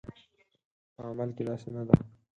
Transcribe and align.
په 0.95 1.01
عمل 1.09 1.29
کې 1.35 1.43
داسې 1.47 1.69
نه 1.75 1.81
ده 1.87 1.95